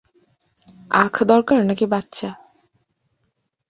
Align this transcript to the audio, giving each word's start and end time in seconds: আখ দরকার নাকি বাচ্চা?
আখ 0.95 1.15
দরকার 1.23 1.57
নাকি 1.65 1.85
বাচ্চা? 1.85 2.29